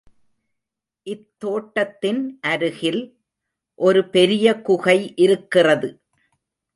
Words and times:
இத்தோட்டத்தின் 1.07 2.39
அருகில் 2.41 3.01
ஒரு 3.79 4.09
பெரிய 4.09 4.61
குகை 4.61 5.13
இருக்கிறது. 5.15 5.89